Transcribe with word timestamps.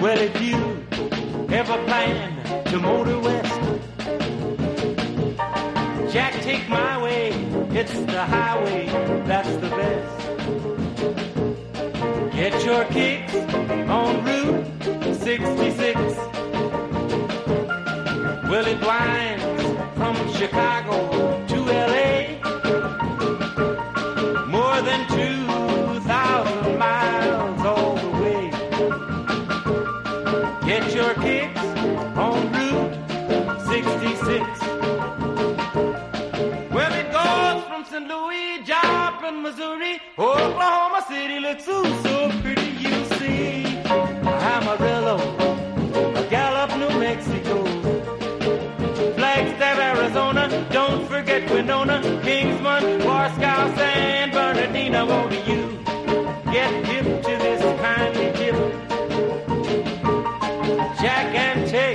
Well, 0.00 0.18
if 0.18 0.40
you 0.40 0.56
ever 1.52 1.76
plan 1.84 2.64
to 2.66 2.78
motor 2.78 3.18
west, 3.18 3.60
Jack, 6.10 6.32
take 6.40 6.66
my 6.70 7.02
way. 7.02 7.32
It's 7.72 7.92
the 7.92 8.24
highway 8.24 8.86
that's 9.26 9.54
the 9.56 9.68
best. 9.68 10.18
Get 12.34 12.64
your 12.64 12.84
kicks 12.86 13.34
on 13.90 14.24
Route 14.24 14.64
66. 15.16 16.00
Well, 18.48 18.66
it 18.66 18.80
winds 18.80 19.37
Get 30.68 30.94
your 30.94 31.14
kicks 31.14 31.60
on 32.24 32.52
Route 32.52 32.94
66. 33.68 34.44
Well, 36.70 36.92
it 36.92 37.10
goes 37.10 37.64
from 37.68 37.86
St. 37.86 38.06
Louis, 38.06 38.62
Joplin, 38.64 39.42
Missouri, 39.42 39.98
Oklahoma 40.18 41.02
City 41.08 41.40
looks 41.40 41.66
ooh, 41.68 41.86
so 42.02 42.30
pretty, 42.42 42.70
you 42.84 43.02
see. 43.16 43.64
Amarillo, 43.86 45.16
a 46.14 46.26
Gallup, 46.28 46.76
New 46.76 47.00
Mexico, 47.00 47.64
Flagstaff, 49.14 49.78
Arizona, 49.78 50.68
don't 50.70 51.08
forget 51.08 51.50
Winona, 51.50 52.02
Kingsman, 52.22 53.00
Warskow, 53.00 53.74
San 53.74 54.32
Bernardino, 54.32 55.06
won't 55.06 55.48
you 55.48 55.67
Jack 61.32 61.58
and 61.58 61.68
take 61.68 61.87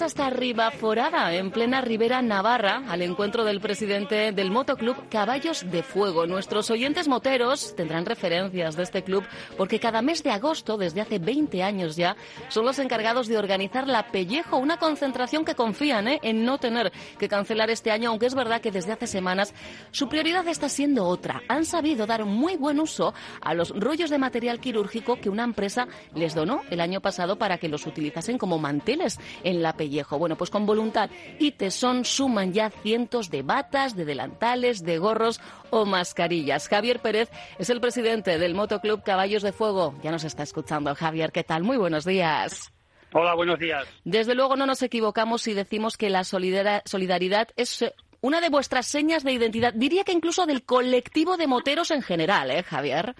vamos 0.00 0.12
hasta 0.12 0.26
arriba, 0.28 0.70
Forada, 0.70 1.34
en 1.34 1.50
plena 1.50 1.82
Ribera 1.82 2.22
Navarra, 2.22 2.82
al 2.88 3.02
encuentro 3.02 3.44
del 3.44 3.60
presidente 3.60 4.32
del 4.32 4.50
Motoclub 4.50 5.08
Caballos 5.10 5.70
de 5.70 5.82
Fuego. 5.82 6.26
Nuestros 6.26 6.70
oyentes 6.70 7.06
moteros 7.06 7.74
tendrán 7.76 8.06
referencias 8.06 8.76
de 8.76 8.82
este 8.82 9.02
club 9.02 9.24
porque 9.58 9.78
cada 9.78 10.00
mes 10.00 10.22
de 10.22 10.30
agosto, 10.30 10.78
desde 10.78 11.02
hace 11.02 11.18
20 11.18 11.62
años 11.62 11.96
ya, 11.96 12.16
son 12.48 12.64
los 12.64 12.78
encargados 12.78 13.28
de 13.28 13.36
organizar 13.36 13.86
la 13.86 14.06
Pellejo, 14.10 14.56
una 14.56 14.78
concentración 14.78 15.44
que 15.44 15.54
confían 15.54 16.08
¿eh? 16.08 16.20
en 16.22 16.46
no 16.46 16.56
tener 16.56 16.92
que 17.18 17.28
cancelar 17.28 17.68
este 17.68 17.90
año, 17.90 18.10
aunque 18.10 18.26
es 18.26 18.34
verdad 18.34 18.62
que 18.62 18.70
desde 18.70 18.92
hace 18.92 19.06
semanas 19.06 19.52
su 19.90 20.08
prioridad 20.08 20.48
está 20.48 20.70
siendo 20.70 21.06
otra. 21.06 21.42
Han 21.48 21.66
sabido 21.66 22.06
dar 22.06 22.24
muy 22.24 22.56
buen 22.56 22.80
uso 22.80 23.12
a 23.42 23.52
los 23.54 23.70
rollos 23.70 24.08
de 24.08 24.18
material 24.18 24.60
quirúrgico 24.60 25.16
que 25.16 25.28
una 25.28 25.44
empresa 25.44 25.88
les 26.14 26.34
donó 26.34 26.62
el 26.70 26.80
año 26.80 27.00
pasado 27.00 27.36
para 27.36 27.58
que 27.58 27.68
los 27.68 27.86
utilizasen 27.86 28.38
como 28.38 28.58
manteles 28.58 29.18
en 29.44 29.62
la 29.62 29.74
pellejo. 29.74 29.89
Bueno, 30.18 30.36
pues 30.36 30.50
con 30.50 30.66
voluntad 30.66 31.10
y 31.38 31.52
tesón 31.52 32.04
suman 32.04 32.52
ya 32.52 32.70
cientos 32.70 33.30
de 33.30 33.42
batas, 33.42 33.96
de 33.96 34.04
delantales, 34.04 34.84
de 34.84 34.98
gorros 34.98 35.40
o 35.70 35.84
mascarillas. 35.84 36.68
Javier 36.68 37.00
Pérez 37.00 37.30
es 37.58 37.70
el 37.70 37.80
presidente 37.80 38.38
del 38.38 38.54
Motoclub 38.54 39.02
Caballos 39.02 39.42
de 39.42 39.52
Fuego. 39.52 39.94
Ya 40.02 40.10
nos 40.10 40.24
está 40.24 40.42
escuchando. 40.42 40.94
Javier, 40.94 41.32
¿qué 41.32 41.44
tal? 41.44 41.62
Muy 41.62 41.76
buenos 41.76 42.04
días. 42.04 42.72
Hola, 43.12 43.34
buenos 43.34 43.58
días. 43.58 43.86
Desde 44.04 44.34
luego 44.34 44.56
no 44.56 44.66
nos 44.66 44.82
equivocamos 44.82 45.42
si 45.42 45.54
decimos 45.54 45.96
que 45.96 46.10
la 46.10 46.22
solidaridad 46.22 47.48
es 47.56 47.82
eh, 47.82 47.94
una 48.20 48.40
de 48.40 48.50
vuestras 48.50 48.86
señas 48.86 49.24
de 49.24 49.32
identidad. 49.32 49.74
Diría 49.74 50.04
que 50.04 50.12
incluso 50.12 50.46
del 50.46 50.64
colectivo 50.64 51.36
de 51.36 51.48
moteros 51.48 51.90
en 51.90 52.02
general, 52.02 52.50
¿eh, 52.50 52.62
Javier? 52.62 53.16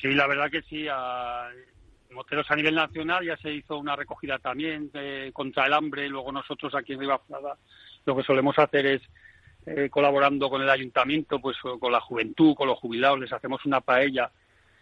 Sí, 0.00 0.08
la 0.08 0.26
verdad 0.26 0.50
que 0.50 0.62
sí. 0.62 0.86
Moteros 2.12 2.50
a 2.50 2.56
nivel 2.56 2.74
nacional 2.74 3.24
ya 3.24 3.36
se 3.36 3.52
hizo 3.52 3.78
una 3.78 3.96
recogida 3.96 4.38
también 4.38 4.90
eh, 4.94 5.30
contra 5.32 5.66
el 5.66 5.72
hambre. 5.72 6.08
Luego 6.08 6.32
nosotros 6.32 6.74
aquí 6.74 6.92
en 6.92 7.00
Ribafrada 7.00 7.56
lo 8.04 8.16
que 8.16 8.22
solemos 8.22 8.58
hacer 8.58 8.86
es 8.86 9.02
eh, 9.66 9.88
colaborando 9.90 10.50
con 10.50 10.60
el 10.62 10.70
ayuntamiento, 10.70 11.38
pues 11.38 11.56
con 11.58 11.92
la 11.92 12.00
juventud, 12.00 12.54
con 12.54 12.68
los 12.68 12.78
jubilados, 12.78 13.20
les 13.20 13.32
hacemos 13.32 13.64
una 13.64 13.80
paella. 13.80 14.30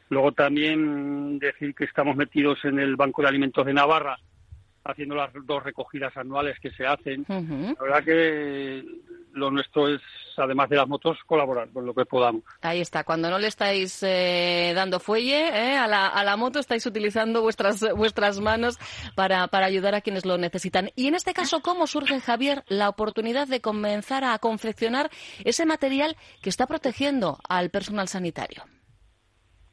Luego 0.08 0.32
también 0.32 1.38
decir 1.38 1.74
que 1.74 1.84
estamos 1.84 2.16
metidos 2.16 2.64
en 2.64 2.80
el 2.80 2.96
Banco 2.96 3.22
de 3.22 3.28
Alimentos 3.28 3.64
de 3.64 3.74
Navarra, 3.74 4.18
haciendo 4.84 5.14
las 5.14 5.30
dos 5.44 5.62
recogidas 5.62 6.16
anuales 6.16 6.58
que 6.60 6.70
se 6.72 6.86
hacen. 6.86 7.24
La 7.28 7.74
verdad 7.80 8.04
que 8.04 8.84
lo 9.32 9.50
nuestro 9.50 9.88
es, 9.88 10.00
además 10.36 10.68
de 10.68 10.76
las 10.76 10.88
motos, 10.88 11.18
colaborar 11.26 11.70
con 11.70 11.86
lo 11.86 11.94
que 11.94 12.04
podamos. 12.04 12.42
Ahí 12.62 12.80
está. 12.80 13.04
Cuando 13.04 13.30
no 13.30 13.38
le 13.38 13.48
estáis 13.48 14.02
eh, 14.02 14.72
dando 14.74 15.00
fuelle 15.00 15.48
eh, 15.48 15.76
a, 15.76 15.86
la, 15.86 16.08
a 16.08 16.24
la 16.24 16.36
moto, 16.36 16.58
estáis 16.58 16.84
utilizando 16.86 17.42
vuestras, 17.42 17.84
vuestras 17.94 18.40
manos 18.40 18.78
para, 19.14 19.48
para 19.48 19.66
ayudar 19.66 19.94
a 19.94 20.00
quienes 20.00 20.24
lo 20.24 20.38
necesitan. 20.38 20.90
Y 20.96 21.08
en 21.08 21.14
este 21.14 21.34
caso, 21.34 21.60
¿cómo 21.60 21.86
surge, 21.86 22.20
Javier, 22.20 22.64
la 22.68 22.88
oportunidad 22.88 23.48
de 23.48 23.60
comenzar 23.60 24.24
a 24.24 24.38
confeccionar 24.38 25.10
ese 25.44 25.66
material 25.66 26.16
que 26.42 26.50
está 26.50 26.66
protegiendo 26.66 27.38
al 27.48 27.70
personal 27.70 28.08
sanitario? 28.08 28.64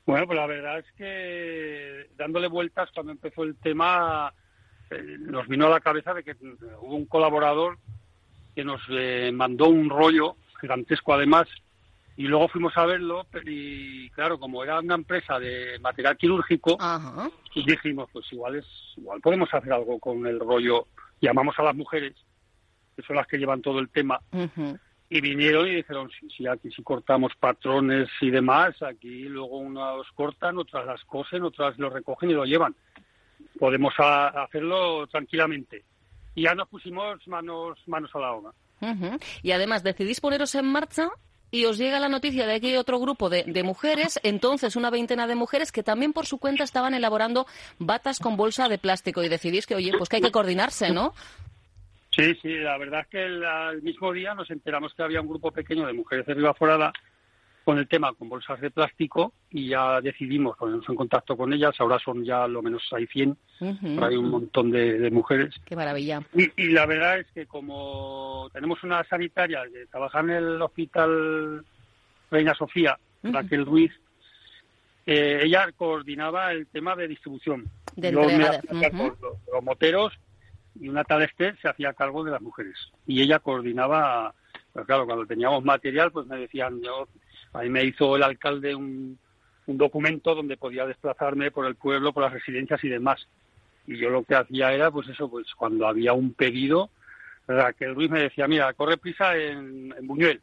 Bueno, 0.05 0.25
pues 0.25 0.37
la 0.37 0.47
verdad 0.47 0.79
es 0.79 0.85
que 0.93 2.09
dándole 2.15 2.47
vueltas 2.47 2.89
cuando 2.93 3.11
empezó 3.11 3.43
el 3.43 3.57
tema 3.57 4.33
eh, 4.89 5.17
nos 5.19 5.47
vino 5.47 5.67
a 5.67 5.69
la 5.69 5.81
cabeza 5.81 6.13
de 6.13 6.23
que 6.23 6.33
hubo 6.79 6.95
un 6.95 7.05
colaborador 7.05 7.77
que 8.57 8.65
nos 8.65 8.81
eh, 8.89 9.30
mandó 9.31 9.69
un 9.69 9.88
rollo 9.88 10.36
gigantesco 10.59 11.13
además 11.13 11.48
y 12.15 12.24
luego 12.24 12.48
fuimos 12.48 12.75
a 12.75 12.88
verlo 12.88 13.27
y 13.45 14.09
claro 14.09 14.39
como 14.39 14.63
era 14.63 14.80
una 14.80 14.95
empresa 14.95 15.38
de 15.38 15.77
material 15.80 16.18
quirúrgico 16.18 16.75
Ajá. 16.80 17.30
dijimos 17.54 18.09
pues 18.12 18.25
igual 18.33 18.56
es 18.56 18.65
igual 18.98 19.21
podemos 19.21 19.54
hacer 19.54 19.71
algo 19.71 20.00
con 20.00 20.25
el 20.25 20.39
rollo 20.39 20.88
llamamos 21.21 21.54
a 21.59 21.62
las 21.65 21.75
mujeres 21.75 22.15
que 22.95 23.04
son 23.04 23.18
las 23.18 23.27
que 23.27 23.38
llevan 23.38 23.62
todo 23.62 23.77
el 23.77 23.89
tema 23.89 24.19
y 25.09 25.21
vinieron 25.21 25.68
y 25.68 25.75
dijeron, 25.75 26.09
sí, 26.19 26.27
sí, 26.36 26.48
aquí 26.48 26.69
si 26.69 26.83
cortamos 26.83 27.31
patrones 27.39 28.09
y 28.19 28.30
demás, 28.30 28.81
aquí 28.81 29.30
luego 29.30 29.59
unos 29.59 30.06
cortan, 30.15 30.57
otras 30.57 30.86
las 30.86 31.01
cosen, 31.06 31.44
otras 31.44 31.77
lo 31.80 31.89
recogen 31.89 32.31
y 32.31 32.33
lo 32.33 32.44
llevan. 32.44 32.75
Podemos 33.57 33.94
hacerlo 33.98 35.07
tranquilamente. 35.07 35.86
Y 36.37 36.43
ya 36.43 36.53
nos 36.53 36.69
pusimos 36.69 37.27
manos, 37.27 37.79
manos 37.87 38.11
a 38.13 38.19
la 38.19 38.31
obra. 38.31 38.51
Y 39.41 39.51
además, 39.53 39.81
decidís 39.81 40.21
poneros 40.21 40.53
en 40.53 40.65
marcha 40.67 41.09
y 41.49 41.65
os 41.65 41.79
llega 41.79 41.99
la 41.99 42.09
noticia 42.09 42.45
de 42.45 42.61
que 42.61 42.67
hay 42.67 42.77
otro 42.77 42.99
grupo 42.99 43.27
de, 43.27 43.43
de, 43.43 43.63
mujeres, 43.63 44.19
entonces 44.21 44.75
una 44.75 44.91
veintena 44.91 45.25
de 45.25 45.33
mujeres 45.33 45.71
que 45.71 45.81
también 45.81 46.13
por 46.13 46.27
su 46.27 46.37
cuenta 46.37 46.63
estaban 46.63 46.93
elaborando 46.93 47.47
batas 47.79 48.19
con 48.19 48.37
bolsa 48.37 48.69
de 48.69 48.77
plástico 48.77 49.23
y 49.23 49.29
decidís 49.29 49.65
que, 49.65 49.73
oye, 49.73 49.91
pues 49.97 50.09
que 50.09 50.17
hay 50.17 50.21
que 50.21 50.31
coordinarse, 50.31 50.91
¿no? 50.91 51.15
Sí, 52.15 52.35
sí, 52.39 52.53
la 52.53 52.77
verdad 52.77 52.99
es 53.01 53.07
que 53.07 53.25
el, 53.25 53.43
el 53.43 53.81
mismo 53.81 54.13
día 54.13 54.35
nos 54.35 54.51
enteramos 54.51 54.93
que 54.93 55.01
había 55.01 55.21
un 55.21 55.29
grupo 55.29 55.51
pequeño 55.51 55.87
de 55.87 55.93
mujeres 55.93 56.27
de 56.27 56.35
Ribaforada 56.35 56.93
con 57.67 57.79
el 57.79 57.87
tema 57.89 58.13
con 58.13 58.29
bolsas 58.29 58.61
de 58.61 58.71
plástico 58.71 59.33
y 59.49 59.67
ya 59.67 59.99
decidimos 59.99 60.55
ponernos 60.55 60.87
en 60.87 60.95
contacto 60.95 61.35
con 61.35 61.51
ellas. 61.51 61.75
Ahora 61.79 61.99
son 61.99 62.23
ya 62.23 62.47
lo 62.47 62.61
menos 62.61 62.81
hay 62.93 63.07
100, 63.07 63.37
Ujú. 63.59 64.05
hay 64.05 64.15
un 64.15 64.29
montón 64.29 64.71
de, 64.71 64.97
de 64.97 65.11
mujeres. 65.11 65.53
Qué 65.65 65.75
maravilla. 65.75 66.21
Y, 66.33 66.49
y 66.55 66.67
la 66.69 66.85
verdad 66.85 67.19
es 67.19 67.27
que 67.33 67.45
como 67.45 68.49
tenemos 68.53 68.81
una 68.85 69.03
sanitaria 69.03 69.63
que 69.69 69.85
trabaja 69.87 70.21
en 70.21 70.29
el 70.29 70.61
hospital 70.61 71.65
Reina 72.31 72.53
Sofía, 72.55 72.97
Ujú. 73.23 73.33
Raquel 73.33 73.65
Ruiz, 73.65 73.91
eh, 75.05 75.41
ella 75.43 75.69
coordinaba 75.75 76.53
el 76.53 76.67
tema 76.67 76.95
de 76.95 77.09
distribución. 77.09 77.69
De 77.97 78.13
Yo 78.13 78.21
me 78.21 78.45
hacía 78.45 78.61
cargo 78.61 79.07
Ujú. 79.07 79.15
de 79.15 79.21
los, 79.21 79.37
los 79.51 79.63
moteros 79.65 80.13
y 80.79 80.87
una 80.87 81.03
tal 81.03 81.21
Esther 81.23 81.57
se 81.61 81.67
hacía 81.67 81.91
cargo 81.91 82.23
de 82.23 82.31
las 82.31 82.41
mujeres. 82.41 82.77
Y 83.05 83.21
ella 83.21 83.39
coordinaba, 83.39 84.33
pues 84.71 84.85
claro, 84.85 85.05
cuando 85.05 85.25
teníamos 85.25 85.65
material, 85.65 86.13
pues 86.13 86.27
me 86.27 86.37
decían, 86.37 86.81
yo, 86.81 87.09
a 87.53 87.61
mí 87.61 87.69
me 87.69 87.83
hizo 87.83 88.15
el 88.15 88.23
alcalde 88.23 88.75
un, 88.75 89.17
un 89.67 89.77
documento 89.77 90.35
donde 90.35 90.57
podía 90.57 90.85
desplazarme 90.85 91.51
por 91.51 91.65
el 91.65 91.75
pueblo, 91.75 92.13
por 92.13 92.23
las 92.23 92.33
residencias 92.33 92.83
y 92.83 92.89
demás. 92.89 93.27
Y 93.85 93.97
yo 93.97 94.09
lo 94.09 94.23
que 94.23 94.35
hacía 94.35 94.73
era, 94.73 94.91
pues 94.91 95.07
eso, 95.09 95.29
pues 95.29 95.47
cuando 95.55 95.88
había 95.88 96.13
un 96.13 96.33
pedido, 96.33 96.89
Raquel 97.47 97.95
Ruiz 97.95 98.09
me 98.09 98.23
decía, 98.23 98.47
mira, 98.47 98.73
corre 98.73 98.97
prisa 98.97 99.35
en, 99.38 99.94
en 99.97 100.07
Buñuel. 100.07 100.41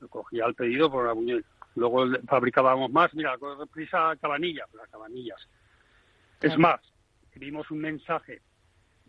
Yo 0.00 0.08
cogía 0.08 0.46
el 0.46 0.54
pedido 0.54 0.90
por 0.90 1.06
la 1.06 1.12
Buñuel. 1.12 1.44
Luego 1.74 2.06
fabricábamos 2.26 2.90
más, 2.90 3.12
mira, 3.14 3.36
corre 3.38 3.66
prisa 3.66 4.10
a 4.10 4.16
Cabanillas, 4.16 4.68
las 4.74 4.88
Cabanillas. 4.88 5.48
Es 6.40 6.58
más, 6.58 6.80
vimos 7.36 7.70
un 7.70 7.78
mensaje 7.78 8.40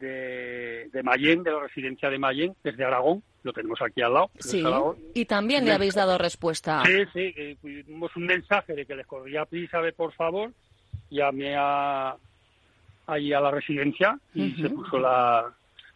de, 0.04 0.90
de 0.92 1.04
Mayén, 1.04 1.44
de 1.44 1.52
la 1.52 1.62
residencia 1.62 2.10
de 2.10 2.20
Mayén, 2.20 2.56
que 2.62 2.70
es 2.70 2.78
de 2.78 2.86
Aragón, 2.86 3.24
lo 3.44 3.54
tenemos 3.54 3.82
aquí 3.82 4.02
al 4.02 4.14
lado. 4.14 4.30
Sí, 4.40 4.64
y 5.14 5.26
también 5.26 5.66
le 5.66 5.72
habéis 5.72 5.96
dado 5.96 6.18
respuesta. 6.18 6.84
Sí, 6.86 7.04
sí, 7.14 7.34
que 7.34 7.58
tuvimos 7.62 8.16
un 8.16 8.26
mensaje 8.26 8.74
de 8.74 8.86
que 8.86 8.96
les 8.96 9.08
corría 9.08 9.46
prisa, 9.46 9.82
de 9.82 9.94
por 9.94 10.14
favor, 10.14 10.52
llamé 11.10 11.56
a, 11.58 12.16
ahí 13.08 13.34
a 13.34 13.40
la 13.40 13.52
residencia 13.52 14.20
y 14.34 14.52
se 14.62 14.70
puso 14.70 15.00
la, 15.00 15.54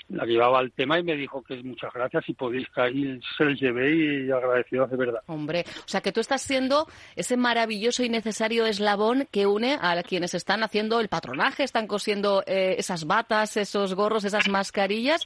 la 0.09 0.25
llevaba 0.25 0.62
el 0.62 0.71
tema 0.71 1.00
y 1.00 1.04
me 1.04 1.15
dijo 1.15 1.44
que 1.44 1.62
muchas 1.63 1.94
gracias 1.94 2.24
y 2.27 2.33
podéis 2.33 2.68
caer, 2.69 3.19
se 3.38 3.45
les 3.45 3.59
llevé 3.59 4.25
y 4.25 4.31
agradecido 4.31 4.88
de 4.88 4.98
verdad. 4.98 5.21
Hombre, 5.27 5.65
o 5.80 5.88
sea 5.88 6.01
que 6.01 6.12
tú 6.12 6.19
estás 6.19 6.42
siendo 6.42 6.88
ese 7.15 7.38
maravilloso 7.38 8.04
y 8.04 8.09
necesario 8.09 8.65
eslabón 8.65 9.27
que 9.31 9.45
une 9.45 9.77
a 9.81 10.01
quienes 10.04 10.33
están 10.33 10.63
haciendo 10.63 11.00
el 11.00 11.09
patronaje, 11.09 11.63
están 11.63 11.88
cosiendo 11.88 12.44
eh, 12.45 12.75
esas 12.77 13.06
batas, 13.06 13.57
esos 13.57 13.95
gorros, 13.95 14.24
esas 14.24 14.48
mascarillas, 14.48 15.25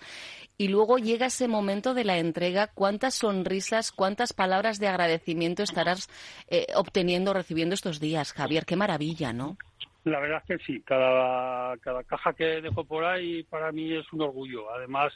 y 0.57 0.68
luego 0.68 0.98
llega 0.98 1.27
ese 1.27 1.48
momento 1.48 1.94
de 1.94 2.04
la 2.04 2.18
entrega. 2.18 2.68
¿Cuántas 2.68 3.16
sonrisas, 3.16 3.92
cuántas 3.92 4.34
palabras 4.34 4.80
de 4.80 4.88
agradecimiento 4.88 5.63
estarás 5.63 6.10
eh, 6.48 6.68
obteniendo, 6.75 7.34
recibiendo 7.34 7.75
estos 7.75 8.00
días, 8.00 8.34
Javier? 8.34 8.66
Qué 8.66 8.75
maravilla, 8.75 9.34
¿no? 9.34 9.57
La 10.03 10.19
verdad 10.19 10.42
es 10.48 10.57
que 10.57 10.65
sí, 10.65 10.81
cada, 10.81 11.77
cada 11.77 12.03
caja 12.03 12.33
que 12.33 12.62
dejo 12.62 12.83
por 12.83 13.06
ahí 13.06 13.44
para 13.44 13.71
mí 13.71 13.94
es 13.95 14.12
un 14.13 14.21
orgullo. 14.21 14.71
Además, 14.74 15.13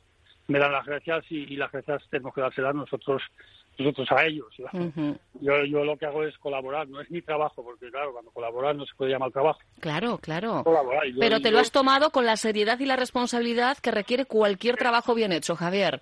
me 0.47 0.59
dan 0.59 0.71
las 0.71 0.85
gracias 0.85 1.25
y, 1.31 1.37
y 1.53 1.55
las 1.57 1.71
gracias 1.71 2.03
tenemos 2.09 2.33
que 2.33 2.41
dárselas 2.41 2.75
nosotros 2.75 3.21
nosotros 3.77 4.07
a 4.13 4.25
ellos. 4.25 4.47
Yo, 5.41 5.65
yo 5.65 5.83
lo 5.83 5.97
que 5.97 6.05
hago 6.05 6.23
es 6.23 6.37
colaborar, 6.37 6.87
no 6.87 7.01
es 7.01 7.11
mi 7.11 7.21
trabajo, 7.21 7.61
porque 7.61 7.91
claro, 7.91 8.13
cuando 8.13 8.31
colaborar 8.31 8.73
no 8.73 8.85
se 8.85 8.95
puede 8.95 9.11
llamar 9.11 9.31
trabajo. 9.31 9.59
Claro, 9.81 10.17
claro. 10.17 10.63
Colaborar. 10.63 11.05
Yo- 11.07 11.19
Pero 11.19 11.39
te 11.41 11.49
yo- 11.49 11.51
lo 11.51 11.59
has 11.59 11.71
tomado 11.71 12.11
con 12.11 12.25
la 12.25 12.37
seriedad 12.37 12.79
y 12.79 12.85
la 12.85 12.95
responsabilidad 12.95 13.77
que 13.79 13.91
requiere 13.91 14.23
cualquier 14.25 14.77
trabajo 14.77 15.13
bien 15.13 15.33
hecho, 15.33 15.57
Javier. 15.57 15.99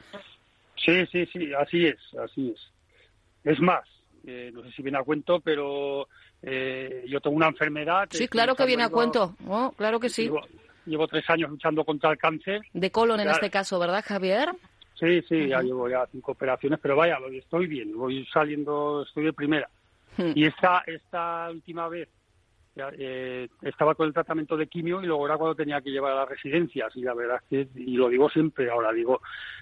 Sí, 0.75 1.03
sí, 1.11 1.25
sí, 1.33 1.51
así 1.53 1.87
es, 1.87 1.97
así 2.23 2.51
es. 2.53 2.71
Es 3.43 3.59
más, 3.59 3.83
eh, 4.27 4.51
no 4.53 4.61
sé 4.63 4.71
si 4.73 4.83
viene 4.83 4.99
a 4.99 5.03
cuento, 5.03 5.39
pero 5.39 6.07
eh, 6.43 7.05
yo 7.07 7.21
tengo 7.21 7.35
una 7.35 7.47
enfermedad. 7.47 8.07
Sí, 8.11 8.27
claro 8.27 8.55
que 8.55 8.65
viene 8.65 8.83
a 8.83 8.89
cuento. 8.89 9.35
Oh, 9.47 9.71
claro 9.75 9.99
que 9.99 10.09
sí. 10.09 10.23
Llevo, 10.23 10.41
llevo 10.85 11.07
tres 11.07 11.29
años 11.29 11.49
luchando 11.49 11.85
contra 11.85 12.11
el 12.11 12.17
cáncer. 12.17 12.61
De 12.73 12.91
colon 12.91 13.21
en 13.21 13.29
este 13.29 13.49
caso, 13.49 13.79
¿verdad, 13.79 14.03
Javier? 14.05 14.49
Sí, 14.99 15.21
sí, 15.27 15.47
ya 15.47 15.61
llevo 15.61 15.89
ya 15.89 16.05
cinco 16.11 16.33
operaciones, 16.33 16.79
pero 16.81 16.95
vaya, 16.95 17.17
estoy 17.31 17.67
bien, 17.67 17.97
voy 17.97 18.25
saliendo, 18.31 19.03
estoy 19.07 19.25
de 19.25 19.33
primera. 19.33 19.69
Y 20.17 20.45
esta, 20.45 20.83
esta 20.85 21.49
última 21.49 21.87
vez 21.87 22.07
ya, 22.75 22.89
eh, 22.97 23.49
estaba 23.61 23.95
con 23.95 24.07
el 24.07 24.13
tratamiento 24.13 24.57
de 24.57 24.67
quimio 24.67 25.01
y 25.01 25.07
luego 25.07 25.25
era 25.25 25.37
cuando 25.37 25.55
tenía 25.55 25.81
que 25.81 25.91
llevar 25.91 26.11
a 26.11 26.21
las 26.21 26.29
residencias. 26.29 26.95
Y 26.95 27.01
la 27.01 27.13
verdad 27.13 27.39
es 27.49 27.49
que, 27.49 27.81
y 27.81 27.95
lo 27.95 28.09
digo 28.09 28.29
siempre, 28.29 28.69
ahora 28.69 28.91
digo, 28.91 29.21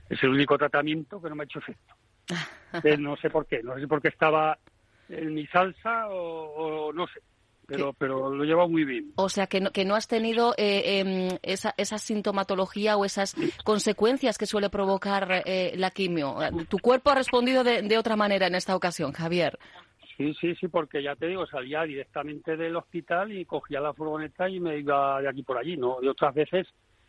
es 0.09 0.21
el 0.23 0.29
único 0.29 0.57
tratamiento 0.57 1.21
que 1.21 1.29
no 1.29 1.35
me 1.35 1.43
ha 1.43 1.45
hecho 1.45 1.59
efecto. 1.59 1.93
Eh, 2.83 2.97
no 2.97 3.17
sé 3.17 3.29
por 3.29 3.45
qué, 3.45 3.61
no 3.61 3.75
sé 3.75 3.81
si 3.81 3.87
porque 3.87 4.07
estaba 4.07 4.57
en 5.11 5.33
mi 5.33 5.45
salsa 5.47 6.07
o, 6.09 6.87
o 6.87 6.93
no 6.93 7.07
sé, 7.07 7.21
pero, 7.67 7.93
pero 7.93 8.33
lo 8.33 8.43
he 8.43 8.47
llevado 8.47 8.67
muy 8.67 8.83
bien. 8.83 9.13
O 9.15 9.29
sea, 9.29 9.47
que 9.47 9.61
no, 9.61 9.71
que 9.71 9.85
no 9.85 9.95
has 9.95 10.07
tenido 10.07 10.53
eh, 10.57 10.99
em, 10.99 11.37
esa, 11.41 11.73
esa 11.77 11.97
sintomatología 11.97 12.97
o 12.97 13.05
esas 13.05 13.35
consecuencias 13.63 14.37
que 14.37 14.45
suele 14.45 14.69
provocar 14.69 15.43
eh, 15.45 15.73
la 15.77 15.91
quimio. 15.91 16.35
Tu 16.67 16.79
cuerpo 16.79 17.11
ha 17.11 17.15
respondido 17.15 17.63
de, 17.63 17.81
de 17.81 17.97
otra 17.97 18.15
manera 18.15 18.47
en 18.47 18.55
esta 18.55 18.75
ocasión, 18.75 19.13
Javier. 19.13 19.57
Sí, 20.17 20.33
sí, 20.39 20.55
sí, 20.55 20.67
porque 20.67 21.01
ya 21.01 21.15
te 21.15 21.27
digo, 21.27 21.47
salía 21.47 21.83
directamente 21.83 22.57
del 22.57 22.75
hospital 22.75 23.31
y 23.31 23.45
cogía 23.45 23.79
la 23.79 23.93
furgoneta 23.93 24.49
y 24.49 24.59
me 24.59 24.77
iba 24.77 25.21
de 25.21 25.29
aquí 25.29 25.41
por 25.41 25.57
allí, 25.57 25.77
¿no? 25.77 25.97
Y 26.01 26.07
otras 26.07 26.35
veces, 26.35 26.67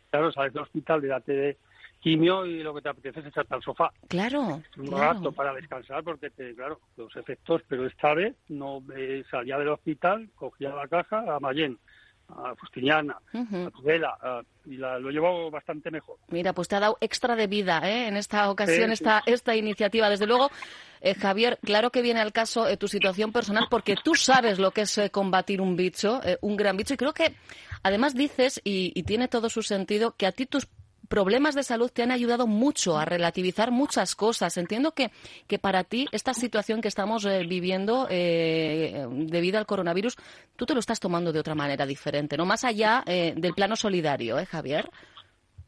claro, 0.09 0.31
sales 0.31 0.53
del 0.53 0.63
hospital, 0.63 1.01
de 1.01 1.57
quimio 2.03 2.45
y 2.45 2.61
lo 2.61 2.73
que 2.75 2.81
te 2.81 2.89
apetece 2.89 3.21
es 3.21 3.27
echarte 3.27 3.55
al 3.55 3.63
sofá. 3.63 3.91
Claro, 4.09 4.61
Un 4.77 4.87
claro. 4.87 4.97
rato 5.13 5.31
para 5.31 5.53
descansar 5.53 6.03
porque, 6.03 6.29
te, 6.29 6.53
claro, 6.53 6.79
los 6.97 7.15
efectos, 7.15 7.61
pero 7.67 7.87
esta 7.87 8.13
vez 8.13 8.35
no 8.49 8.83
eh, 8.95 9.23
salía 9.31 9.57
del 9.57 9.69
hospital, 9.69 10.29
cogía 10.35 10.69
la 10.75 10.87
caja 10.87 11.23
a 11.35 11.39
Mayén, 11.39 11.79
a 12.27 12.53
Fustiñana, 12.55 13.17
Ujú. 13.33 13.67
a 13.67 13.71
Tudela, 13.71 14.17
a- 14.21 14.41
y 14.65 14.77
la, 14.77 14.99
lo 14.99 15.09
llevo 15.09 15.49
bastante 15.49 15.89
mejor. 15.91 16.17
Mira, 16.27 16.53
pues 16.53 16.67
te 16.67 16.75
ha 16.75 16.79
dado 16.79 16.97
extra 17.01 17.35
de 17.35 17.47
vida 17.47 17.81
¿eh? 17.89 18.07
en 18.07 18.17
esta 18.17 18.49
ocasión, 18.49 18.89
Sí, 18.91 18.97
sí. 18.97 19.03
esta, 19.03 19.23
esta 19.25 19.55
iniciativa. 19.55 20.09
Desde 20.09 20.25
luego, 20.27 20.49
eh, 21.01 21.15
Javier, 21.15 21.59
claro 21.63 21.89
que 21.91 22.01
viene 22.01 22.19
al 22.21 22.31
caso 22.31 22.67
eh, 22.67 22.77
tu 22.77 22.87
situación 22.87 23.31
personal 23.31 23.67
porque 23.69 23.95
tú 24.03 24.15
sabes 24.15 24.57
lo 24.59 24.71
que 24.71 24.81
es 24.81 24.99
combatir 25.11 25.61
un 25.61 25.75
bicho, 25.75 26.21
eh, 26.23 26.37
un 26.41 26.55
gran 26.57 26.75
bicho. 26.77 26.93
Y 26.93 26.97
creo 26.97 27.13
que 27.13 27.35
además 27.83 28.15
dices, 28.15 28.61
y, 28.63 28.91
y 28.95 29.03
tiene 29.03 29.27
todo 29.27 29.49
su 29.49 29.61
sentido, 29.63 30.15
que 30.17 30.25
a 30.25 30.31
ti 30.31 30.45
tus 30.45 30.67
problemas 31.13 31.53
de 31.53 31.61
salud 31.61 31.91
te 31.93 32.01
han 32.01 32.09
ayudado 32.09 32.47
mucho 32.47 32.97
a 32.97 33.05
relativizar 33.05 33.69
muchas 33.69 34.15
cosas. 34.15 34.57
Entiendo 34.57 34.93
que, 34.93 35.11
que 35.47 35.59
para 35.59 35.83
ti 35.83 36.07
esta 36.11 36.33
situación 36.33 36.81
que 36.81 36.87
estamos 36.87 37.23
eh, 37.25 37.45
viviendo 37.47 38.07
eh, 38.09 39.05
debido 39.11 39.59
al 39.59 39.67
coronavirus, 39.67 40.17
tú 40.55 40.65
te 40.65 40.73
lo 40.73 40.79
estás 40.79 40.99
tomando 40.99 41.31
de 41.31 41.39
otra 41.39 41.53
manera 41.53 41.85
diferente, 41.85 42.35
¿no? 42.35 42.47
Más 42.47 42.63
allá 42.63 43.03
eh, 43.05 43.35
del 43.37 43.53
plano 43.53 43.75
solidario, 43.75 44.39
¿eh, 44.39 44.47
Javier? 44.47 44.89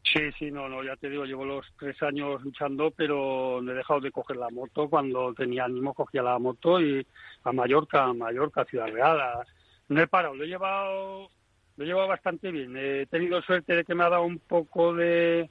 Sí, 0.02 0.20
sí, 0.36 0.50
no, 0.50 0.68
no, 0.68 0.82
ya 0.82 0.96
te 0.96 1.08
digo, 1.08 1.24
llevo 1.24 1.44
los 1.44 1.64
tres 1.78 2.02
años 2.02 2.42
luchando, 2.42 2.90
pero 2.90 3.60
he 3.60 3.74
dejado 3.74 4.00
de 4.00 4.10
coger 4.10 4.38
la 4.38 4.50
moto. 4.50 4.88
Cuando 4.88 5.32
tenía 5.32 5.66
ánimo 5.66 5.94
cogía 5.94 6.24
la 6.24 6.40
moto 6.40 6.80
y 6.80 7.06
a 7.44 7.52
Mallorca, 7.52 8.02
a 8.02 8.12
Mallorca, 8.12 8.64
Ciudad 8.64 8.88
Real. 8.88 9.46
No 9.88 10.02
he 10.02 10.08
parado, 10.08 10.34
lo 10.34 10.42
he 10.42 10.48
llevado, 10.48 11.28
lo 11.76 11.84
he 11.84 11.86
llevado 11.86 12.08
bastante 12.08 12.50
bien. 12.50 12.76
He 12.76 13.06
tenido 13.06 13.40
suerte 13.42 13.74
de 13.74 13.84
que 13.84 13.94
me 13.94 14.04
ha 14.04 14.08
dado 14.08 14.24
un 14.24 14.38
poco 14.38 14.94
de 14.94 15.50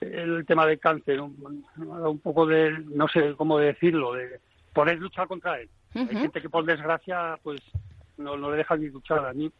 el 0.00 0.46
tema 0.46 0.66
del 0.66 0.80
cáncer, 0.80 1.20
un, 1.20 1.64
me 1.76 1.92
ha 1.92 1.98
dado 1.98 2.10
un 2.10 2.20
poco 2.20 2.46
de, 2.46 2.70
no 2.94 3.06
sé 3.08 3.34
cómo 3.36 3.58
decirlo, 3.58 4.14
de 4.14 4.40
poder 4.72 4.98
luchar 4.98 5.28
contra 5.28 5.60
él. 5.60 5.68
Hay 5.94 6.06
gente 6.06 6.40
que 6.40 6.48
por 6.48 6.64
desgracia, 6.64 7.38
pues 7.42 7.60
no, 8.16 8.36
no 8.36 8.50
le 8.50 8.58
deja 8.58 8.76
ni 8.76 8.88
luchar. 8.88 9.26
A 9.26 9.34
mí 9.34 9.50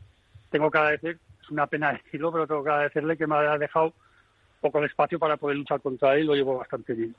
tengo 0.50 0.70
que 0.70 0.78
agradecer, 0.78 1.18
es 1.42 1.50
una 1.50 1.66
pena 1.66 1.92
decirlo, 2.04 2.32
pero 2.32 2.46
tengo 2.46 2.64
que 2.64 2.70
agradecerle 2.70 3.16
que 3.16 3.26
me 3.26 3.36
haya 3.36 3.58
dejado 3.58 3.92
poco 4.60 4.80
de 4.80 4.86
espacio 4.86 5.18
para 5.18 5.36
poder 5.36 5.56
luchar 5.56 5.80
contra 5.80 6.14
él 6.16 6.26
lo 6.26 6.34
llevo 6.34 6.58
bastante 6.58 6.92
bien. 6.94 7.14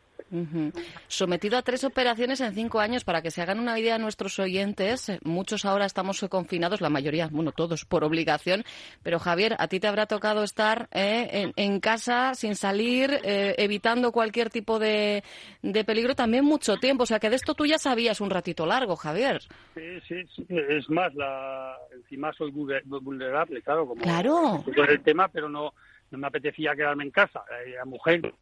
Sometido 1.08 1.58
a 1.58 1.62
tres 1.62 1.84
operaciones 1.84 2.40
en 2.40 2.54
cinco 2.54 2.80
años, 2.80 3.04
para 3.04 3.22
que 3.22 3.32
se 3.32 3.42
hagan 3.42 3.60
una 3.60 3.78
idea 3.78 3.98
nuestros 3.98 4.40
oyentes, 4.40 5.12
muchos 5.24 5.66
ahora 5.66 5.86
estamos 5.86 6.26
confinados, 6.30 6.80
la 6.80 6.90
mayoría, 6.90 7.28
bueno, 7.30 7.52
todos 7.52 7.84
por 7.84 8.04
obligación, 8.06 8.64
pero 9.04 9.20
Javier, 9.20 9.56
a 9.60 9.68
ti 9.68 9.80
te 9.82 9.88
habrá 9.88 10.06
tocado 10.06 10.44
estar 10.44 10.88
eh, 10.92 11.28
en, 11.32 11.54
en 11.58 11.80
casa 11.82 12.34
sin 12.34 12.56
salir, 12.56 13.20
eh, 13.24 13.56
evitando 13.58 14.12
cualquier 14.14 14.50
tipo 14.50 14.80
de, 14.80 15.24
de 15.62 15.84
peligro 15.84 16.16
también 16.16 16.46
mucho 16.46 16.78
tiempo, 16.78 17.04
o 17.04 17.08
sea 17.08 17.20
que 17.20 17.30
de 17.30 17.36
esto 17.36 17.54
tú 17.54 17.66
ya 17.66 17.78
sabías 17.78 18.22
un 18.22 18.30
ratito 18.30 18.66
largo, 18.66 18.96
Javier. 18.96 19.42
Sí, 19.74 20.00
sí, 20.08 20.16
sí, 20.36 20.46
es 20.50 20.90
más, 20.90 21.14
la, 21.16 21.76
encima 21.94 22.32
soy 22.34 22.52
vulne- 22.52 22.84
vulnerable, 22.86 23.62
claro, 23.62 23.86
como 23.88 24.02
Claro. 24.02 24.64
el 24.88 25.04
tema, 25.04 25.28
pero 25.28 25.50
no, 25.50 25.74
no 26.12 26.18
me 26.18 26.28
apetecía 26.28 26.76
quedarme 26.76 27.06
en 27.06 27.12
casa. 27.12 27.44
Eh, 27.66 27.76
La 27.78 27.86
mujer 27.86 28.34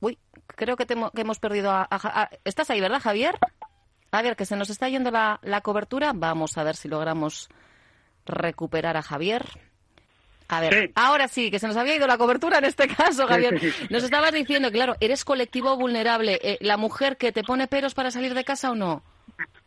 Uy, 0.00 0.18
creo 0.46 0.76
que, 0.76 0.86
que 0.86 1.20
hemos 1.20 1.38
perdido 1.40 1.70
a, 1.72 1.88
a, 1.90 2.30
¿Estás 2.44 2.70
ahí, 2.70 2.80
verdad, 2.80 3.00
Javier? 3.00 3.36
A 4.12 4.22
ver, 4.22 4.36
que 4.36 4.46
se 4.46 4.56
nos 4.56 4.70
está 4.70 4.88
yendo 4.88 5.10
la, 5.10 5.40
la 5.42 5.60
cobertura. 5.60 6.12
Vamos 6.14 6.56
a 6.56 6.62
ver 6.62 6.76
si 6.76 6.88
logramos 6.88 7.48
recuperar 8.24 8.96
a 8.96 9.02
Javier. 9.02 9.44
A 10.50 10.60
ver, 10.60 10.92
ahora 10.94 11.28
sí, 11.28 11.50
que 11.50 11.58
se 11.58 11.66
nos 11.66 11.76
había 11.76 11.96
ido 11.96 12.06
la 12.06 12.16
cobertura 12.16 12.58
en 12.58 12.64
este 12.64 12.88
caso, 12.88 13.26
Javier. 13.26 13.60
Nos 13.90 14.02
estabas 14.02 14.32
diciendo, 14.32 14.70
claro, 14.70 14.96
eres 15.00 15.24
colectivo 15.24 15.76
vulnerable. 15.76 16.38
Eh, 16.42 16.58
¿La 16.62 16.78
mujer 16.78 17.18
que 17.18 17.32
te 17.32 17.42
pone 17.42 17.66
peros 17.66 17.92
para 17.94 18.10
salir 18.10 18.32
de 18.32 18.44
casa 18.44 18.70
o 18.70 18.74
no? 18.74 19.02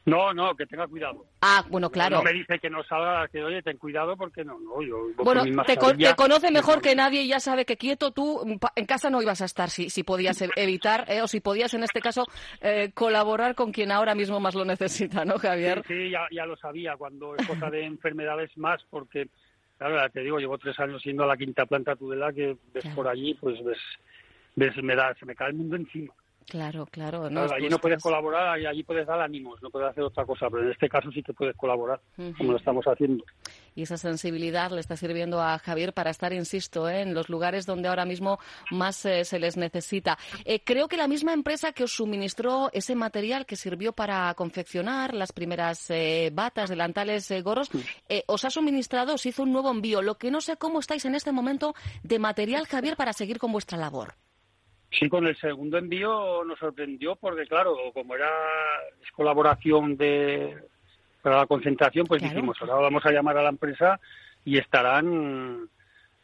No, 0.05 0.33
no, 0.33 0.55
que 0.55 0.65
tenga 0.65 0.87
cuidado. 0.87 1.25
Ah, 1.41 1.63
bueno, 1.69 1.91
claro. 1.91 2.17
No, 2.17 2.23
me 2.23 2.33
dice 2.33 2.57
que 2.57 2.69
no 2.69 2.83
salga, 2.83 3.27
que 3.27 3.43
oye, 3.43 3.61
ten 3.61 3.77
cuidado 3.77 4.17
porque 4.17 4.43
no, 4.43 4.59
no, 4.59 4.81
yo... 4.81 4.97
Bueno, 5.17 5.43
te, 5.63 5.77
te, 5.77 6.15
conoce 6.15 6.51
mejor 6.51 6.81
que 6.81 6.95
nadie 6.95 7.21
y 7.21 7.27
ya 7.27 7.39
sabe 7.39 7.65
que 7.65 7.77
quieto 7.77 8.11
tú 8.11 8.41
en 8.75 8.85
casa 8.85 9.11
no 9.11 9.21
ibas 9.21 9.41
a 9.41 9.45
estar 9.45 9.69
si, 9.69 9.91
si 9.91 10.03
podías 10.03 10.41
e-, 10.41 10.49
evitar 10.55 11.05
eh, 11.07 11.21
o 11.21 11.27
si 11.27 11.39
podías 11.39 11.73
en 11.75 11.83
este 11.83 12.01
caso 12.01 12.25
eh, 12.61 12.91
colaborar 12.95 13.53
con 13.53 13.71
quien 13.71 13.91
ahora 13.91 14.15
mismo 14.15 14.39
más 14.39 14.55
lo 14.55 14.65
necesita, 14.65 15.23
¿no, 15.23 15.37
Javier? 15.37 15.83
Sí, 15.87 16.09
ya, 16.09 16.27
ya, 16.31 16.47
lo 16.47 16.57
sabía, 16.57 16.97
cuando 16.97 17.35
es 17.35 17.45
cosa 17.45 17.69
de 17.69 17.85
enfermedades 17.85 18.57
más, 18.57 18.83
porque 18.89 19.27
Claro, 19.81 20.07
te 20.11 20.21
digo, 20.21 20.37
llevo 20.37 20.59
tres 20.59 20.79
años 20.79 21.01
siendo 21.01 21.23
a 21.23 21.27
la 21.27 21.35
quinta 21.35 21.65
planta 21.65 21.95
Tudela, 21.95 22.31
que 22.31 22.55
ves 22.71 22.85
por 22.93 23.07
allí, 23.07 23.33
pues 23.33 23.63
ves, 23.63 23.79
ves 24.55 24.77
me 24.83 24.95
da, 24.95 25.15
se 25.15 25.25
me 25.25 25.33
cae 25.33 25.49
el 25.49 25.55
mundo 25.55 25.75
encima. 25.75 26.13
Claro, 26.47 26.85
claro. 26.89 27.29
No, 27.29 27.41
allí 27.43 27.69
no 27.69 27.79
puedes 27.79 28.01
colaborar, 28.01 28.49
allí 28.65 28.83
puedes 28.83 29.07
dar 29.07 29.21
ánimos, 29.21 29.61
no 29.61 29.69
puedes 29.69 29.89
hacer 29.89 30.03
otra 30.03 30.25
cosa, 30.25 30.49
pero 30.49 30.63
en 30.63 30.71
este 30.71 30.89
caso 30.89 31.11
sí 31.11 31.21
que 31.23 31.33
puedes 31.33 31.55
colaborar, 31.55 32.01
como 32.37 32.51
lo 32.51 32.57
estamos 32.57 32.85
haciendo. 32.85 33.23
Y 33.75 33.83
esa 33.83 33.97
sensibilidad 33.97 34.71
le 34.71 34.81
está 34.81 34.97
sirviendo 34.97 35.41
a 35.41 35.59
Javier 35.59 35.93
para 35.93 36.09
estar, 36.09 36.33
insisto, 36.33 36.89
¿eh? 36.89 37.01
en 37.01 37.13
los 37.13 37.29
lugares 37.29 37.65
donde 37.65 37.87
ahora 37.87 38.05
mismo 38.05 38.39
más 38.69 39.05
eh, 39.05 39.23
se 39.23 39.39
les 39.39 39.55
necesita. 39.55 40.17
Eh, 40.43 40.61
creo 40.63 40.87
que 40.87 40.97
la 40.97 41.07
misma 41.07 41.33
empresa 41.33 41.71
que 41.71 41.85
os 41.85 41.93
suministró 41.93 42.69
ese 42.73 42.95
material 42.95 43.45
que 43.45 43.55
sirvió 43.55 43.93
para 43.93 44.33
confeccionar 44.33 45.13
las 45.13 45.31
primeras 45.31 45.91
batas, 46.33 46.69
delantales, 46.69 47.31
gorros, 47.43 47.69
os 48.27 48.45
ha 48.45 48.49
suministrado, 48.49 49.13
os 49.13 49.25
hizo 49.25 49.43
un 49.43 49.53
nuevo 49.53 49.71
envío. 49.71 50.01
Lo 50.01 50.17
que 50.17 50.31
no 50.31 50.41
sé 50.41 50.57
cómo 50.57 50.79
estáis 50.79 51.05
en 51.05 51.15
este 51.15 51.31
momento 51.31 51.73
de 52.03 52.19
material, 52.19 52.67
Javier, 52.67 52.97
para 52.97 53.13
seguir 53.13 53.39
con 53.39 53.51
vuestra 53.51 53.77
labor. 53.77 54.15
Sí, 54.91 55.07
con 55.09 55.25
el 55.25 55.37
segundo 55.37 55.77
envío 55.77 56.43
nos 56.43 56.59
sorprendió 56.59 57.15
porque, 57.15 57.47
claro, 57.47 57.75
como 57.93 58.15
era 58.15 58.29
colaboración 59.13 59.97
de 59.97 60.55
para 61.21 61.37
la 61.37 61.45
concentración, 61.45 62.07
pues 62.07 62.21
dijimos, 62.21 62.57
ahora 62.61 62.75
vamos 62.75 63.05
a 63.05 63.11
llamar 63.11 63.37
a 63.37 63.43
la 63.43 63.49
empresa 63.49 63.99
y 64.43 64.57
estarán 64.57 65.69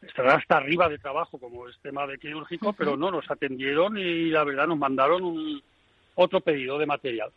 estarán 0.02 0.40
hasta 0.40 0.58
arriba 0.58 0.90
de 0.90 0.98
trabajo, 0.98 1.38
como 1.38 1.68
es 1.68 1.78
tema 1.80 2.06
de 2.08 2.18
quirúrgico, 2.18 2.74
pero 2.74 2.98
no, 2.98 3.12
nos 3.12 3.30
atendieron 3.30 3.98
y 3.98 4.30
la 4.30 4.44
verdad 4.44 4.68
nos 4.68 4.78
mandaron 4.78 5.24
un, 5.24 5.62
otro 6.18 6.42
pedido 6.42 6.78
de 6.78 6.86
material. 6.86 7.32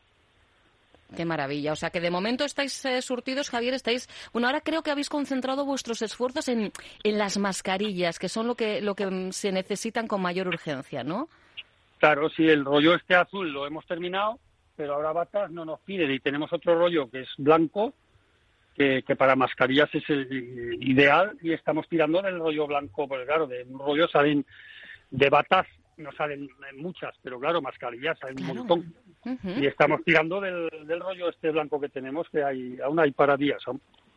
Qué 1.16 1.24
maravilla. 1.24 1.72
O 1.72 1.76
sea 1.76 1.90
que 1.90 2.00
de 2.00 2.10
momento 2.10 2.44
estáis 2.44 2.84
eh, 2.84 3.02
surtidos, 3.02 3.50
Javier, 3.50 3.74
estáis. 3.74 4.08
Bueno, 4.32 4.48
ahora 4.48 4.60
creo 4.60 4.82
que 4.82 4.90
habéis 4.90 5.08
concentrado 5.08 5.64
vuestros 5.64 6.02
esfuerzos 6.02 6.48
en, 6.48 6.72
en 7.02 7.18
las 7.18 7.38
mascarillas, 7.38 8.18
que 8.18 8.28
son 8.28 8.46
lo 8.46 8.54
que, 8.54 8.80
lo 8.80 8.94
que 8.94 9.06
mm, 9.06 9.32
se 9.32 9.52
necesitan 9.52 10.06
con 10.06 10.22
mayor 10.22 10.48
urgencia, 10.48 11.02
¿no? 11.02 11.28
Claro, 11.98 12.30
sí, 12.30 12.48
el 12.48 12.64
rollo 12.64 12.94
este 12.94 13.14
azul 13.14 13.52
lo 13.52 13.66
hemos 13.66 13.84
terminado, 13.86 14.38
pero 14.76 14.94
ahora 14.94 15.12
batas 15.12 15.50
no 15.50 15.64
nos 15.64 15.80
piden 15.80 16.10
y 16.10 16.20
tenemos 16.20 16.52
otro 16.52 16.78
rollo 16.78 17.10
que 17.10 17.20
es 17.20 17.28
blanco, 17.36 17.92
que, 18.74 19.02
que 19.02 19.16
para 19.16 19.36
mascarillas 19.36 19.94
es 19.94 20.08
el 20.08 20.78
ideal 20.80 21.36
y 21.42 21.52
estamos 21.52 21.86
tirando 21.88 22.22
del 22.22 22.38
rollo 22.38 22.66
blanco, 22.66 23.06
porque 23.06 23.26
claro, 23.26 23.46
de 23.46 23.64
un 23.64 23.78
rollo 23.78 24.08
salen 24.08 24.46
de 25.10 25.28
batas 25.28 25.66
no 26.00 26.12
salen 26.12 26.48
muchas, 26.76 27.14
pero 27.22 27.38
claro, 27.38 27.60
mascarillas 27.62 28.18
hay 28.22 28.34
un 28.38 28.56
montón. 28.56 28.94
Y 29.44 29.66
estamos 29.66 30.02
tirando 30.04 30.40
del, 30.40 30.70
rollo 31.00 31.28
este 31.28 31.50
blanco 31.50 31.80
que 31.80 31.88
tenemos, 31.88 32.28
que 32.30 32.42
hay 32.42 32.78
aún 32.80 32.98
hay 33.00 33.12
para 33.12 33.36
días, 33.36 33.62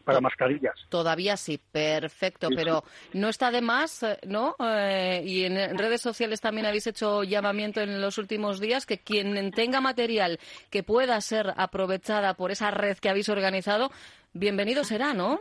para 0.04 0.22
mascarillas. 0.22 0.76
Todavía 0.90 1.38
sí, 1.38 1.60
perfecto, 1.72 2.50
pero 2.56 2.84
no 3.14 3.30
está 3.30 3.52
de 3.52 3.62
más, 3.62 4.04
eh, 4.04 4.20
¿no? 4.28 4.56
Eh, 4.60 5.24
y 5.26 5.44
en 5.44 5.78
redes 5.78 6.02
sociales 6.02 6.42
también 6.42 6.66
habéis 6.66 6.88
hecho 6.88 7.24
llamamiento 7.24 7.82
en 7.82 8.02
los 8.02 8.18
últimos 8.18 8.60
días 8.60 8.86
que 8.86 9.00
quien 9.00 9.52
tenga 9.52 9.82
material 9.82 10.40
que 10.70 10.84
pueda 10.84 11.20
ser 11.22 11.54
aprovechada 11.56 12.34
por 12.34 12.52
esa 12.52 12.72
red 12.72 12.98
que 12.98 13.10
habéis 13.10 13.30
organizado, 13.30 13.92
bienvenido 14.34 14.84
será, 14.84 15.14
¿no? 15.14 15.40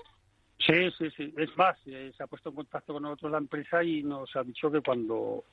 Sí, 0.58 0.90
sí, 0.96 1.10
sí. 1.16 1.34
Es 1.36 1.56
más, 1.56 1.76
eh, 1.86 2.12
se 2.16 2.22
ha 2.22 2.26
puesto 2.26 2.50
en 2.50 2.54
contacto 2.54 2.92
con 2.92 3.02
nosotros 3.02 3.32
la 3.32 3.38
empresa 3.38 3.82
y 3.82 4.02
nos 4.02 4.34
ha 4.36 4.44
dicho 4.44 4.70
que 4.70 4.80
cuando, 4.80 5.44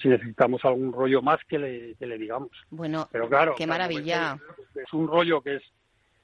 si 0.00 0.08
necesitamos 0.08 0.62
algún 0.64 0.92
rollo 0.92 1.22
más, 1.22 1.38
que 1.48 1.58
le, 1.58 1.96
le 1.98 2.18
digamos. 2.18 2.50
Bueno, 2.70 3.08
pero 3.10 3.28
claro, 3.28 3.54
qué 3.56 3.66
maravilla. 3.66 4.38
Es, 4.74 4.92
un 4.92 5.08
rollo 5.08 5.40
que 5.40 5.56
es, 5.56 5.62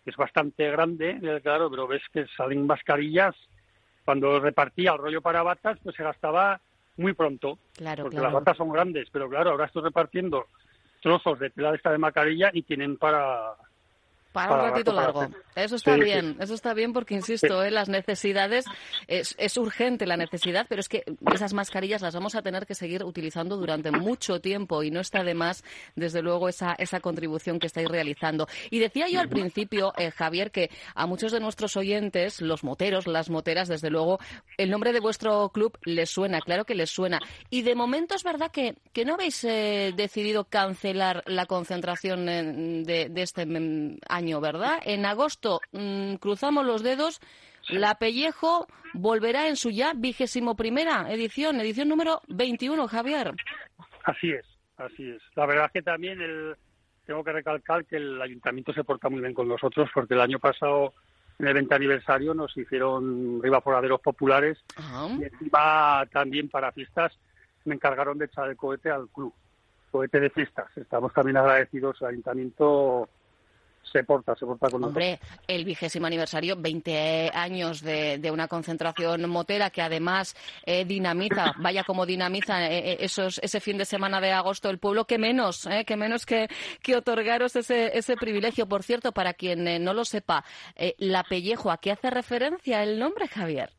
es 0.05 0.17
bastante 0.17 0.71
grande, 0.71 1.19
eh, 1.23 1.41
claro, 1.43 1.71
pero 1.71 1.87
ves 1.87 2.03
que 2.13 2.27
salen 2.37 2.67
mascarillas. 2.67 3.35
Cuando 4.05 4.39
repartía 4.41 4.93
el 4.93 4.99
rollo 4.99 5.23
para 5.23 5.43
batas, 5.43 5.79
pues 5.83 5.97
se 5.97 6.03
gastaba 6.03 6.61
muy 6.97 7.15
pronto. 7.15 7.59
Claro, 7.75 8.05
porque 8.05 8.21
las 8.21 8.33
batas 8.33 8.57
son 8.57 8.71
grandes, 8.71 9.09
pero 9.11 9.29
claro, 9.29 9.53
ahora 9.53 9.67
estoy 9.67 9.83
repartiendo 9.83 10.47
trozos 11.01 11.39
de 11.39 11.51
tela 11.51 11.71
de 11.71 11.77
esta 11.77 11.91
de 11.91 11.99
mascarilla 11.99 12.51
y 12.53 12.63
tienen 12.63 12.99
para 12.99 13.55
para, 14.33 14.55
un 14.55 14.71
ratito 14.71 14.93
largo. 14.93 15.29
Eso 15.55 15.77
está 15.77 15.97
bien, 15.97 16.37
eso 16.41 16.55
está 16.55 16.73
bien 16.75 16.93
porque, 16.93 17.15
insisto, 17.15 17.63
¿eh? 17.63 17.71
las 17.71 17.89
necesidades, 17.89 18.65
es, 19.09 19.35
es, 19.39 19.57
urgente 19.57 20.07
la 20.07 20.17
necesidad, 20.17 20.67
pero 20.69 20.81
es 20.81 20.89
que 20.89 21.05
esas 21.33 21.53
mascarillas 21.53 22.03
las 22.03 22.15
vamos 22.15 22.35
a 22.35 22.43
tener 22.43 22.67
que 22.67 22.75
seguir 22.75 23.05
utilizando 23.05 23.57
durante 23.57 23.91
mucho 23.91 24.41
tiempo 24.41 24.83
y 24.83 24.91
no 24.91 25.01
está 25.01 25.25
de 25.25 25.35
más, 25.35 25.65
desde 25.97 26.23
luego, 26.23 26.49
esa, 26.49 26.75
esa 26.79 27.01
contribución 27.01 27.59
que 27.59 27.67
estáis 27.67 27.89
realizando. 27.89 28.47
Y 28.71 28.79
decía 28.79 29.09
yo 29.09 29.21
al 29.21 29.29
principio, 29.29 29.93
eh, 29.99 30.11
Javier, 30.11 30.51
que 30.51 30.71
a 30.95 31.07
muchos 31.07 31.33
de 31.33 31.41
nuestros 31.41 31.77
oyentes, 31.77 32.41
los 32.41 32.63
moteros, 32.63 33.07
las 33.07 33.29
moteras, 33.29 33.69
desde 33.69 33.91
luego, 33.91 34.21
el 34.57 34.71
nombre 34.71 34.93
de 34.93 35.01
vuestro 35.01 35.49
club 35.51 35.77
les 35.83 36.11
suena, 36.11 36.41
claro 36.41 36.65
que 36.65 36.75
les 36.75 36.91
suena. 36.91 37.19
Y 37.51 37.63
de 37.63 37.75
momento 37.75 38.15
es 38.15 38.23
verdad 38.23 38.51
que, 38.51 38.77
que 38.93 39.05
no 39.05 39.15
habéis 39.15 39.43
eh, 39.45 39.93
decidido 39.97 40.45
cancelar 40.45 41.25
la 41.27 41.47
concentración 41.47 42.27
de, 42.27 43.09
de 43.11 43.23
este 43.23 43.45
mm, 43.45 43.99
año 44.09 44.20
año, 44.21 44.41
¿verdad? 44.41 44.79
En 44.85 45.07
agosto 45.07 45.61
mm, 45.73 46.17
cruzamos 46.17 46.67
los 46.67 46.83
dedos. 46.83 47.21
La 47.69 47.95
Pellejo 47.95 48.67
volverá 48.95 49.49
en 49.49 49.57
su 49.57 49.71
ya 49.71 49.93
vigésimo 49.95 50.57
primera 50.57 51.11
edición, 51.13 51.61
edición 51.61 51.89
número 51.89 52.21
21, 52.29 52.87
Javier. 52.89 53.33
Así 54.05 54.31
es, 54.31 54.47
así 54.77 55.11
es. 55.11 55.23
La 55.37 55.47
verdad 55.47 55.67
es 55.67 55.73
que 55.73 55.83
también 55.83 56.21
el, 56.21 56.57
tengo 57.07 57.25
que 57.25 57.33
recalcar 57.33 57.85
que 57.85 57.97
el 57.97 58.21
ayuntamiento 58.21 58.73
se 58.73 58.85
porta 58.85 59.09
muy 59.09 59.21
bien 59.21 59.35
con 59.35 59.49
nosotros 59.49 59.89
porque 59.95 60.15
el 60.15 60.21
año 60.21 60.39
pasado 60.39 60.95
en 61.39 61.49
el 61.49 61.55
20 61.55 61.75
aniversario 61.75 62.35
nos 62.35 62.55
hicieron 62.57 63.43
ribaforaderos 63.43 64.01
populares 64.01 64.59
y 65.19 65.25
encima 65.25 66.05
también 66.13 66.49
para 66.49 66.73
fiestas 66.73 67.17
me 67.65 67.75
encargaron 67.75 68.19
de 68.19 68.27
echar 68.27 68.49
el 68.51 68.57
cohete 68.57 68.91
al 68.91 69.09
club, 69.09 69.33
cohete 69.91 70.21
de 70.21 70.31
fiestas. 70.31 70.67
Estamos 70.77 71.13
también 71.13 71.37
agradecidos 71.37 72.01
al 72.03 72.09
ayuntamiento 72.09 73.09
se 73.83 74.05
porta, 74.05 74.35
se 74.37 74.47
porta 74.47 74.69
con 74.69 74.85
Hombre, 74.85 75.19
el 75.47 75.65
vigésimo 75.65 76.07
aniversario, 76.07 76.57
20 76.57 77.31
años 77.35 77.83
de, 77.83 78.19
de, 78.19 78.31
una 78.31 78.49
concentración 78.49 79.29
motera 79.29 79.71
que 79.71 79.83
además 79.83 80.37
eh, 80.65 80.85
dinamiza, 80.85 81.55
vaya 81.59 81.85
como 81.85 82.07
dinamiza 82.07 82.67
eh, 82.67 82.93
eh, 82.93 82.97
esos, 83.01 83.39
ese 83.43 83.61
fin 83.61 83.79
de 83.79 83.85
semana 83.85 84.21
de 84.21 84.33
agosto 84.33 84.71
el 84.71 84.79
pueblo, 84.79 85.07
que 85.07 85.19
menos, 85.19 85.67
eh, 85.67 85.85
que 85.85 85.97
menos 85.97 86.27
que, 86.27 86.49
que 86.83 86.97
otorgaros 86.97 87.57
ese, 87.57 87.97
ese 87.97 88.17
privilegio. 88.17 88.69
Por 88.69 88.83
cierto, 88.83 89.13
para 89.13 89.35
quien 89.35 89.83
no 89.83 89.95
lo 89.95 90.05
sepa, 90.05 90.45
la 90.99 91.25
Pellejo, 91.25 91.71
¿a 91.71 91.79
qué 91.79 91.91
hace 91.91 92.11
referencia 92.11 92.83
el 92.83 92.99
nombre, 92.99 93.29
Javier? 93.29 93.71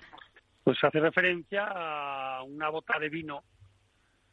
Pues 0.63 0.77
hace 0.83 0.99
referencia 0.99 1.65
a 1.65 2.43
una 2.43 2.69
bota 2.69 2.99
de 2.99 3.09
vino 3.09 3.43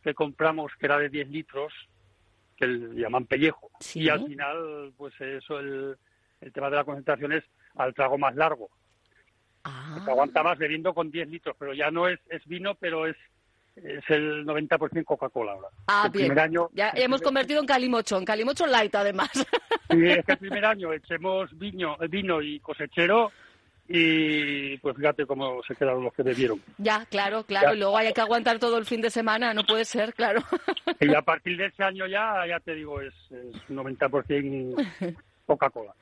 que 0.03 0.15
compramos 0.15 0.73
que 0.79 0.87
era 0.87 0.99
de 0.99 1.09
10 1.09 1.29
litros 1.29 1.73
que 2.59 2.67
le 2.67 3.01
llaman 3.01 3.27
pellejo. 3.27 3.71
Y 3.95 4.09
al 4.09 4.27
final, 4.27 4.93
pues 4.97 5.15
eso, 5.21 5.59
el, 5.59 5.97
el 6.41 6.53
tema 6.53 6.71
de 6.71 6.77
la 6.77 6.85
concentración 6.85 7.33
es 7.33 7.45
al 7.77 7.95
trago 7.95 8.19
más 8.19 8.35
largo. 8.35 8.71
Ah. 9.65 10.05
aguanta 10.07 10.43
más 10.43 10.57
bebiendo 10.57 10.95
con 10.95 11.11
10 11.11 11.29
litros, 11.29 11.57
pero 11.59 11.75
ya 11.75 11.91
no 11.91 12.09
es, 12.09 12.19
es 12.31 12.45
vino, 12.47 12.75
pero 12.77 13.07
es 13.07 13.17
es 13.77 14.03
el 14.09 14.45
90% 14.45 15.05
Coca-Cola 15.05 15.53
ahora. 15.53 15.69
Ah, 15.87 16.03
el 16.07 16.11
bien. 16.11 16.27
Primer 16.27 16.45
año, 16.45 16.69
ya 16.73 16.91
hemos 16.97 17.23
convertido 17.23 17.61
en 17.61 17.67
calimocho, 17.67 18.19
en 18.19 18.25
calimocho 18.25 18.67
light 18.67 18.95
además. 18.95 19.31
Sí, 19.91 20.05
es 20.05 20.25
que 20.27 20.33
el 20.33 20.39
primer 20.39 20.65
año 20.65 20.93
echemos 20.93 21.57
vino, 21.57 21.97
vino 22.11 22.43
y 22.43 22.61
cosechero 22.61 23.33
y 23.89 24.77
pues 24.79 24.97
fíjate 24.97 25.25
cómo 25.25 25.63
se 25.67 25.75
quedaron 25.75 26.05
los 26.05 26.13
que 26.13 26.23
bebieron. 26.23 26.61
Ya, 26.77 27.07
claro, 27.07 27.45
claro, 27.45 27.75
y 27.75 27.79
luego 27.79 27.97
hay 27.97 28.13
que 28.13 28.21
aguantar 28.21 28.59
todo 28.59 28.77
el 28.77 28.85
fin 28.85 29.01
de 29.01 29.11
semana, 29.11 29.55
no 29.55 29.65
puede 29.65 29.85
ser, 29.87 30.13
claro. 30.15 30.43
Y 31.01 31.15
a 31.15 31.23
partir 31.23 31.57
de 31.57 31.67
ese 31.67 31.83
año 31.83 32.07
ya, 32.07 32.47
ya 32.47 32.61
te 32.61 32.75
digo, 32.75 33.01
es, 33.01 33.15
es 33.31 33.57
90% 33.69 35.17
Coca-Cola. 35.49 35.95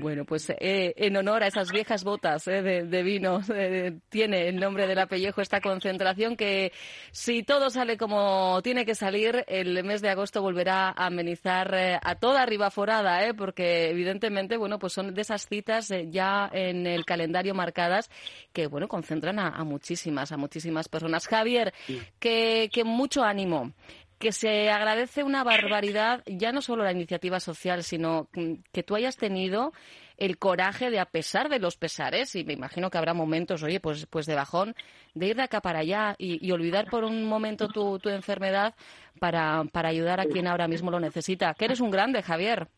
Bueno, 0.00 0.24
pues 0.24 0.48
eh, 0.48 0.94
en 0.96 1.14
honor 1.18 1.42
a 1.42 1.48
esas 1.48 1.70
viejas 1.70 2.04
botas 2.04 2.48
eh, 2.48 2.62
de, 2.62 3.02
vino, 3.02 3.40
eh, 3.54 3.98
tiene 4.08 4.48
el 4.48 4.56
nombre 4.56 4.86
del 4.86 4.98
apellejo 4.98 5.42
esta 5.42 5.60
concentración 5.60 6.36
que 6.36 6.72
si 7.12 7.42
todo 7.42 7.68
sale 7.68 7.98
como 7.98 8.62
tiene 8.62 8.86
que 8.86 8.94
salir, 8.94 9.44
el 9.46 9.84
mes 9.84 10.00
de 10.00 10.08
agosto 10.08 10.40
volverá 10.40 10.88
a 10.88 11.06
amenizar 11.06 12.00
a 12.02 12.14
toda 12.14 12.46
Ribaforada, 12.46 13.34
porque 13.34 13.90
evidentemente, 13.90 14.56
bueno, 14.56 14.78
pues 14.78 14.94
son 14.94 15.12
de 15.12 15.20
esas 15.20 15.46
citas 15.46 15.92
ya 16.08 16.48
en 16.50 16.86
el 16.86 17.04
calendario 17.04 17.54
marcadas 17.54 18.10
que, 18.54 18.68
bueno, 18.68 18.88
concentran 18.88 19.38
a, 19.38 19.62
muchísimas, 19.64 20.32
a 20.32 20.38
muchísimas 20.38 20.88
personas. 20.88 21.28
Javier, 21.28 21.74
que, 22.18 22.70
que 22.72 22.84
mucho 22.84 23.22
ánimo 23.22 23.74
que 24.18 24.32
se 24.32 24.70
agradece 24.70 25.22
una 25.22 25.44
barbaridad, 25.44 26.22
ya 26.26 26.52
no 26.52 26.62
solo 26.62 26.84
la 26.84 26.92
iniciativa 26.92 27.40
social, 27.40 27.82
sino 27.82 28.28
que 28.72 28.82
tú 28.82 28.94
hayas 28.94 29.16
tenido 29.16 29.72
el 30.16 30.38
coraje 30.38 30.90
de, 30.90 31.00
a 31.00 31.06
pesar 31.06 31.48
de 31.48 31.58
los 31.58 31.76
pesares, 31.76 32.34
y 32.36 32.44
me 32.44 32.52
imagino 32.52 32.90
que 32.90 32.98
habrá 32.98 33.14
momentos, 33.14 33.62
oye, 33.62 33.80
pues, 33.80 34.06
pues 34.06 34.26
de 34.26 34.34
bajón, 34.34 34.74
de 35.14 35.28
ir 35.28 35.36
de 35.36 35.42
acá 35.42 35.60
para 35.60 35.80
allá 35.80 36.14
y, 36.18 36.50
olvidar 36.52 36.86
por 36.88 37.04
un 37.04 37.24
momento 37.24 37.68
tu, 37.68 37.98
tu 37.98 38.08
enfermedad 38.08 38.74
para, 39.18 39.64
para 39.72 39.88
ayudar 39.88 40.20
a 40.20 40.26
quien 40.26 40.46
ahora 40.46 40.68
mismo 40.68 40.90
lo 40.90 41.00
necesita. 41.00 41.54
Que 41.54 41.64
eres 41.64 41.80
un 41.80 41.90
grande, 41.90 42.22
Javier. 42.22 42.68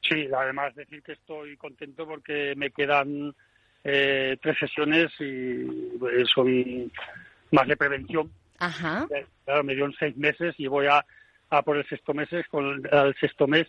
Sí, 0.00 0.28
además 0.34 0.74
decir 0.74 1.02
que 1.02 1.12
estoy 1.12 1.56
contento 1.56 2.06
porque 2.06 2.54
me 2.56 2.70
quedan 2.70 3.34
eh, 3.84 4.38
tres 4.40 4.58
sesiones 4.58 5.12
y 5.18 5.64
pues, 5.98 6.28
son 6.34 6.90
más 7.50 7.68
de 7.68 7.76
prevención 7.76 8.30
Ajá. 8.58 9.06
Claro, 9.44 9.64
me 9.64 9.74
dio 9.74 9.90
seis 9.98 10.16
meses 10.16 10.54
y 10.58 10.66
voy 10.66 10.86
a, 10.86 11.04
a 11.50 11.62
por 11.62 11.76
el 11.76 11.88
sexto 11.88 12.14
mes 12.14 12.28
con 12.50 12.86
el 12.90 13.16
sexto 13.20 13.46
mes 13.46 13.66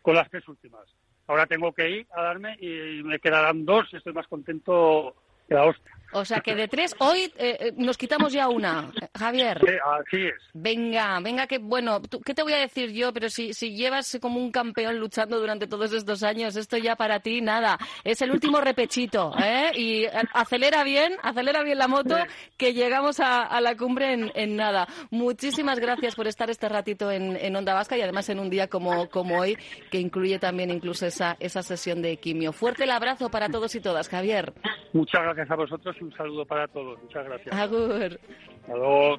con 0.00 0.14
las 0.14 0.28
tres 0.30 0.46
últimas. 0.48 0.82
Ahora 1.26 1.46
tengo 1.46 1.72
que 1.72 1.88
ir 1.88 2.06
a 2.14 2.22
darme 2.22 2.56
y 2.60 3.02
me 3.04 3.18
quedarán 3.18 3.64
dos 3.64 3.92
estoy 3.94 4.12
más 4.12 4.26
contento 4.26 5.14
que 5.48 5.54
la 5.54 5.64
hostia. 5.64 5.92
O 6.12 6.24
sea 6.24 6.40
que 6.40 6.54
de 6.54 6.68
tres, 6.68 6.94
hoy 6.98 7.32
eh, 7.36 7.56
eh, 7.60 7.72
nos 7.76 7.96
quitamos 7.96 8.32
ya 8.32 8.48
una, 8.48 8.90
Javier. 9.16 9.58
Sí, 9.60 9.72
así 9.84 10.26
es. 10.26 10.34
Venga, 10.52 11.18
venga, 11.20 11.46
que 11.46 11.58
bueno, 11.58 12.00
¿qué 12.24 12.34
te 12.34 12.42
voy 12.42 12.52
a 12.52 12.58
decir 12.58 12.92
yo? 12.92 13.12
Pero 13.12 13.28
si, 13.28 13.54
si 13.54 13.74
llevas 13.74 14.18
como 14.20 14.38
un 14.38 14.50
campeón 14.50 14.98
luchando 14.98 15.38
durante 15.38 15.66
todos 15.66 15.92
estos 15.92 16.22
años, 16.22 16.56
esto 16.56 16.76
ya 16.76 16.96
para 16.96 17.20
ti 17.20 17.40
nada. 17.40 17.78
Es 18.04 18.20
el 18.22 18.30
último 18.30 18.60
repechito, 18.60 19.32
¿eh? 19.42 19.70
Y 19.74 20.06
acelera 20.32 20.84
bien, 20.84 21.14
acelera 21.22 21.62
bien 21.62 21.78
la 21.78 21.88
moto, 21.88 22.16
que 22.56 22.74
llegamos 22.74 23.20
a, 23.20 23.60
la 23.60 23.76
cumbre 23.76 24.30
en, 24.34 24.56
nada. 24.56 24.86
Muchísimas 25.10 25.78
gracias 25.78 26.14
por 26.14 26.26
estar 26.26 26.50
este 26.50 26.68
ratito 26.68 27.10
en, 27.10 27.36
en, 27.36 27.56
Onda 27.56 27.74
Vasca 27.74 27.96
y 27.96 28.02
además 28.02 28.28
en 28.28 28.38
un 28.38 28.50
día 28.50 28.68
como, 28.68 29.08
como 29.08 29.40
hoy, 29.40 29.56
que 29.90 29.98
incluye 29.98 30.38
también 30.38 30.70
incluso 30.70 31.06
esa, 31.06 31.36
esa 31.40 31.62
sesión 31.62 32.02
de 32.02 32.16
quimio. 32.18 32.52
Fuerte 32.52 32.84
el 32.84 32.90
abrazo 32.90 33.30
para 33.30 33.48
todos 33.48 33.74
y 33.74 33.80
todas, 33.80 34.08
Javier. 34.08 34.52
Muchas 34.92 35.22
gracias 35.22 35.50
a 35.50 35.56
vosotros 35.56 35.96
un 36.02 36.12
saludo 36.16 36.44
para 36.44 36.68
todos. 36.68 37.00
Muchas 37.02 37.24
gracias. 37.24 37.54
Agur. 37.54 38.18
Hasta 38.62 38.76
luego. 38.76 39.18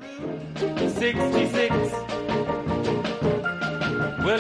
66. 0.97 1.71
Well, 4.25 4.39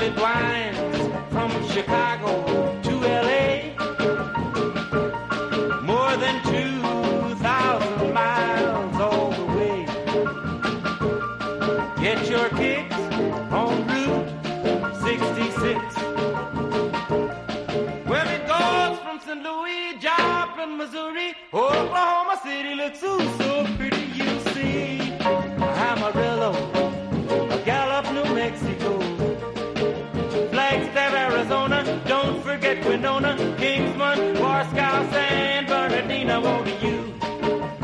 forget 32.73 32.89
Winona, 32.89 33.35
Kingsman, 33.57 34.35
Warskow, 34.35 35.11
San 35.11 35.65
Bernardino, 35.65 36.41
won't 36.41 36.67
you 36.81 37.13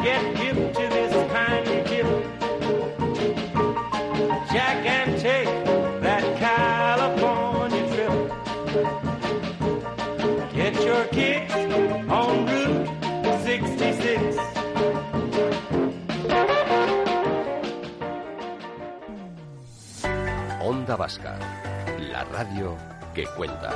get 0.04 0.38
hip 0.38 0.74
to 0.74 0.82
this 0.90 1.14
kindly 1.32 1.84
tip? 1.86 2.06
Jack 4.52 4.86
and 4.86 5.20
take 5.20 5.48
that 6.02 6.24
California 6.38 7.86
trip. 7.94 8.14
Get 10.54 10.76
your 10.84 11.06
kicks 11.06 11.54
on 12.10 12.46
Route 12.48 12.88
66. 13.44 14.38
Onda 20.62 20.96
Vasca, 20.96 21.38
la 22.12 22.24
radio 22.26 22.76
que 23.14 23.26
cuenta. 23.36 23.74